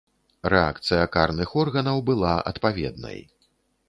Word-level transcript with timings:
Рэакцыя 0.51 1.03
карных 1.15 1.53
органаў 1.63 2.01
была 2.07 2.31
адпаведнай. 2.53 3.19